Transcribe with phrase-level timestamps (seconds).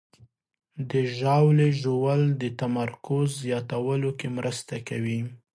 [0.91, 5.19] د ژاولې ژوول د تمرکز زیاتولو کې مرسته کوي.